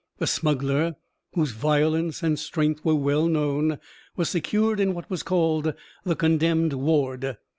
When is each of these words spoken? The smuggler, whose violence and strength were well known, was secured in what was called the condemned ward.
The 0.17 0.25
smuggler, 0.25 0.95
whose 1.35 1.51
violence 1.51 2.23
and 2.23 2.39
strength 2.39 2.83
were 2.83 2.95
well 2.95 3.27
known, 3.27 3.77
was 4.15 4.29
secured 4.29 4.79
in 4.79 4.95
what 4.95 5.07
was 5.11 5.21
called 5.21 5.75
the 6.03 6.15
condemned 6.15 6.73
ward. 6.73 7.37